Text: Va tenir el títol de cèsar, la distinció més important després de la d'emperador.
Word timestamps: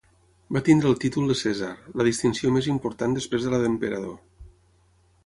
Va 0.55 0.61
tenir 0.67 0.85
el 0.91 0.95
títol 1.03 1.27
de 1.31 1.35
cèsar, 1.41 1.69
la 2.01 2.07
distinció 2.07 2.53
més 2.57 2.71
important 2.77 3.13
després 3.19 3.47
de 3.49 3.53
la 3.55 3.61
d'emperador. 3.65 4.17